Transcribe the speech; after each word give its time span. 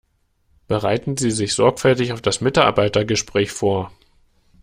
Bereiten 0.67 1.15
Sie 1.17 1.29
sich 1.29 1.53
sorgfältig 1.53 2.11
auf 2.11 2.23
das 2.23 2.41
Mitarbeitergespräch 2.41 3.51
vor! 3.51 3.91